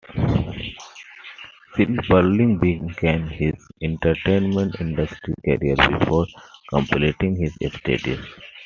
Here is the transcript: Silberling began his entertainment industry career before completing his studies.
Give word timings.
Silberling 1.75 2.59
began 2.59 3.27
his 3.27 3.53
entertainment 3.83 4.75
industry 4.81 5.35
career 5.45 5.75
before 5.75 6.25
completing 6.71 7.35
his 7.35 7.53
studies. 7.71 8.17